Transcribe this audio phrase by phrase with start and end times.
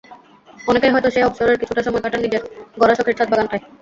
[0.67, 2.41] অনেকেই হয়তো সেই অবসরের কিছুটা সময় কাটান নিজের
[2.77, 3.63] গড়া শখের ছাদবাগানটায়।